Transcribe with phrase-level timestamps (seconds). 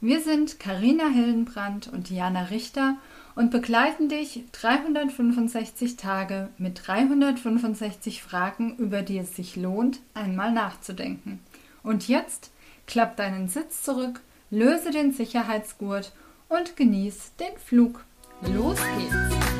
[0.00, 2.96] Wir sind Karina Hildenbrand und Diana Richter
[3.34, 11.40] und begleiten dich 365 Tage mit 365 Fragen, über die es sich lohnt, einmal nachzudenken.
[11.82, 12.52] Und jetzt
[12.86, 16.12] klapp deinen Sitz zurück, löse den Sicherheitsgurt
[16.48, 18.04] und genieß den Flug.
[18.42, 19.57] Los geht's!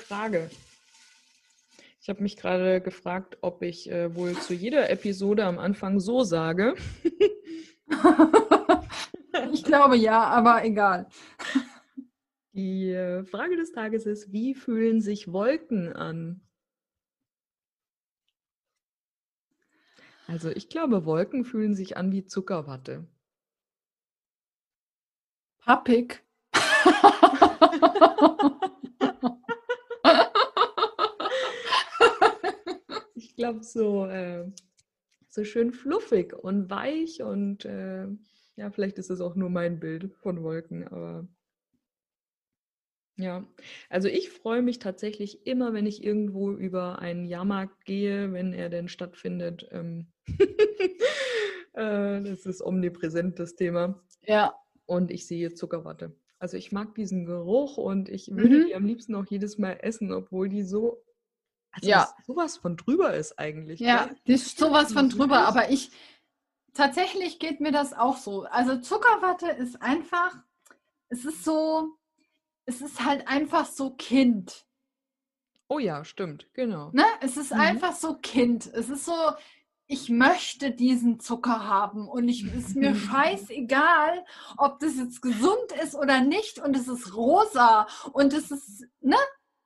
[0.00, 0.50] Frage.
[2.02, 6.22] Ich habe mich gerade gefragt, ob ich äh, wohl zu jeder Episode am Anfang so
[6.22, 6.74] sage.
[9.52, 11.08] ich glaube ja, aber egal.
[12.52, 16.40] Die äh, Frage des Tages ist, wie fühlen sich Wolken an?
[20.26, 23.06] Also ich glaube, Wolken fühlen sich an wie Zuckerwatte.
[25.58, 26.22] Pappig.
[33.40, 34.44] glaube, so, äh,
[35.28, 38.06] so schön fluffig und weich und äh,
[38.56, 41.26] ja, vielleicht ist es auch nur mein Bild von Wolken, aber
[43.16, 43.46] ja,
[43.88, 48.70] also ich freue mich tatsächlich immer, wenn ich irgendwo über einen Jahrmarkt gehe, wenn er
[48.70, 49.68] denn stattfindet.
[49.72, 50.06] Ähm
[51.74, 54.02] äh, das ist omnipräsent, das Thema.
[54.26, 54.54] Ja.
[54.86, 56.14] Und ich sehe Zuckerwatte.
[56.38, 58.66] Also ich mag diesen Geruch und ich würde mhm.
[58.68, 61.02] die am liebsten auch jedes Mal essen, obwohl die so
[61.72, 62.08] also ja.
[62.26, 63.80] sowas von drüber ist eigentlich.
[63.80, 64.34] Ja, gell?
[64.34, 65.90] ist sowas von drüber, aber ich,
[66.74, 68.42] tatsächlich geht mir das auch so.
[68.44, 70.36] Also Zuckerwatte ist einfach,
[71.08, 71.96] es ist so,
[72.66, 74.66] es ist halt einfach so Kind.
[75.68, 76.90] Oh ja, stimmt, genau.
[76.92, 77.04] Ne?
[77.20, 77.60] Es ist mhm.
[77.60, 78.66] einfach so Kind.
[78.66, 79.14] Es ist so,
[79.86, 84.24] ich möchte diesen Zucker haben und ich ist mir scheißegal,
[84.56, 89.16] ob das jetzt gesund ist oder nicht und es ist rosa und es ist, ne?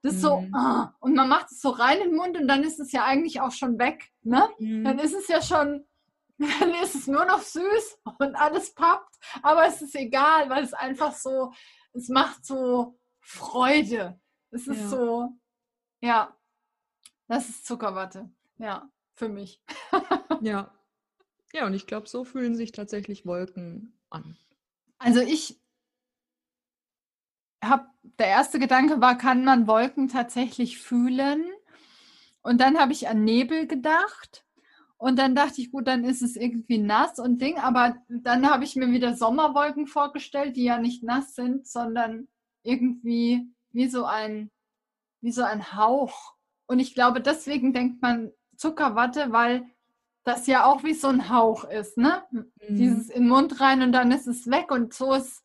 [0.04, 0.54] Das ist so, mhm.
[0.54, 3.06] ah, und man macht es so rein in den Mund und dann ist es ja
[3.06, 4.12] eigentlich auch schon weg.
[4.22, 4.46] Ne?
[4.58, 4.84] Mhm.
[4.84, 5.86] Dann ist es ja schon,
[6.38, 10.74] dann ist es nur noch süß und alles pappt, aber es ist egal, weil es
[10.74, 11.54] einfach so,
[11.94, 14.20] es macht so Freude.
[14.50, 14.88] Es ist ja.
[14.88, 15.32] so,
[16.02, 16.36] ja,
[17.26, 18.28] das ist Zuckerwatte.
[18.58, 19.62] Ja, für mich.
[20.42, 20.70] ja.
[21.54, 24.36] Ja, und ich glaube, so fühlen sich tatsächlich Wolken an.
[24.98, 25.63] Also ich
[27.68, 27.86] habe,
[28.18, 31.44] der erste Gedanke war, kann man Wolken tatsächlich fühlen?
[32.42, 34.44] Und dann habe ich an Nebel gedacht.
[34.96, 37.58] Und dann dachte ich, gut, dann ist es irgendwie nass und Ding.
[37.58, 42.28] Aber dann habe ich mir wieder Sommerwolken vorgestellt, die ja nicht nass sind, sondern
[42.62, 44.50] irgendwie wie so ein,
[45.20, 46.34] wie so ein Hauch.
[46.66, 49.66] Und ich glaube, deswegen denkt man Zuckerwatte, weil
[50.24, 52.24] das ja auch wie so ein Hauch ist, ne?
[52.30, 52.46] Mhm.
[52.70, 54.70] Dieses in den Mund rein und dann ist es weg.
[54.70, 55.43] Und so ist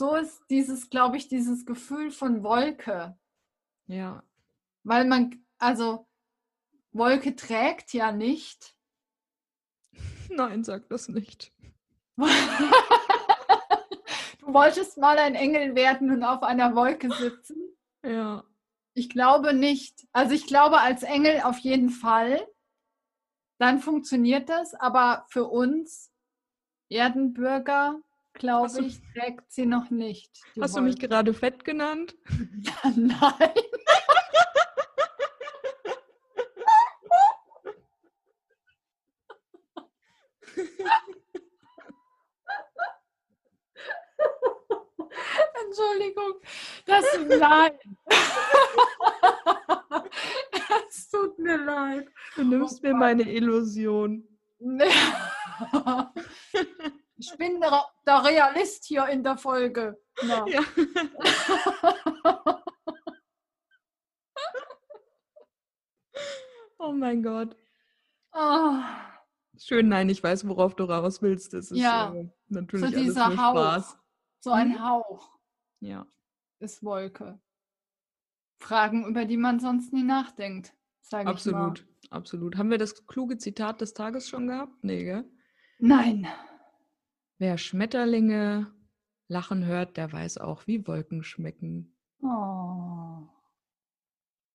[0.00, 3.18] so ist dieses, glaube ich, dieses Gefühl von Wolke.
[3.86, 4.24] Ja.
[4.82, 6.08] Weil man, also
[6.92, 8.74] Wolke trägt ja nicht.
[10.30, 11.52] Nein, sag das nicht.
[12.16, 12.24] du
[14.54, 17.76] wolltest mal ein Engel werden und auf einer Wolke sitzen?
[18.02, 18.42] Ja.
[18.94, 20.08] Ich glaube nicht.
[20.12, 22.48] Also ich glaube als Engel auf jeden Fall.
[23.58, 24.72] Dann funktioniert das.
[24.72, 26.10] Aber für uns
[26.88, 28.00] Erdenbürger
[28.40, 30.40] glaube ich, trägt sie noch nicht.
[30.60, 30.74] Hast Wolke.
[30.74, 32.16] du mich gerade fett genannt?
[32.96, 33.20] Nein.
[45.64, 46.40] Entschuldigung,
[46.86, 47.78] das tut mir leid.
[50.88, 52.08] Es tut mir leid.
[52.34, 54.26] Du nimmst oh, mir meine Illusion.
[57.20, 60.00] Ich bin der, der Realist hier in der Folge.
[60.22, 60.46] Ja.
[66.78, 67.54] oh mein Gott.
[68.32, 68.78] Oh.
[69.58, 71.52] Schön, nein, ich weiß, worauf du raus willst.
[71.52, 73.50] Das ist ja, äh, natürlich so dieser alles Hauch.
[73.50, 73.98] Spaß.
[74.40, 74.82] So ein mhm.
[74.82, 75.28] Hauch.
[75.80, 76.06] Ja.
[76.58, 77.38] Ist Wolke.
[78.58, 82.56] Fragen, über die man sonst nie nachdenkt, sage ich Absolut, absolut.
[82.56, 84.82] Haben wir das kluge Zitat des Tages schon gehabt?
[84.82, 85.30] Nee, gell?
[85.78, 86.26] Nein.
[87.40, 88.70] Wer Schmetterlinge
[89.26, 91.96] lachen hört, der weiß auch, wie Wolken schmecken.
[92.22, 93.26] Oh.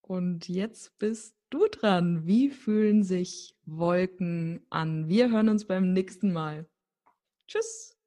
[0.01, 2.27] Und jetzt bist du dran.
[2.27, 5.09] Wie fühlen sich Wolken an?
[5.09, 6.69] Wir hören uns beim nächsten Mal.
[7.47, 7.97] Tschüss.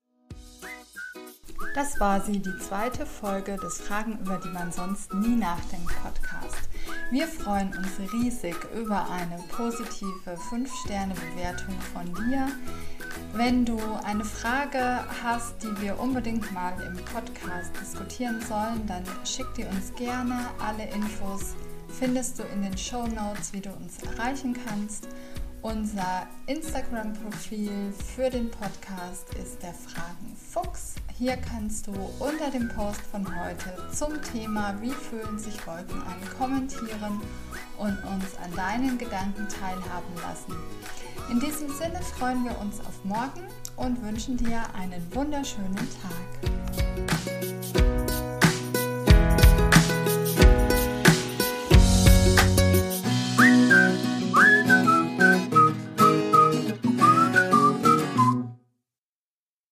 [1.74, 6.70] Das war sie, die zweite Folge des Fragen, über die man sonst nie nachdenkt Podcast.
[7.10, 12.46] Wir freuen uns riesig über eine positive 5-Sterne-Bewertung von dir.
[13.34, 19.46] Wenn du eine Frage hast, die wir unbedingt mal im Podcast diskutieren sollen, dann schick
[19.56, 20.46] die uns gerne.
[20.58, 21.54] Alle Infos
[21.88, 25.08] findest du in den Show Notes, wie du uns erreichen kannst.
[25.60, 30.94] Unser Instagram-Profil für den Podcast ist der Fragenfuchs.
[31.18, 36.38] Hier kannst du unter dem Post von heute zum Thema Wie fühlen sich Wolken an
[36.38, 37.20] kommentieren
[37.76, 40.54] und uns an deinen Gedanken teilhaben lassen.
[41.30, 43.46] In diesem Sinne freuen wir uns auf morgen
[43.76, 47.67] und wünschen dir einen wunderschönen Tag.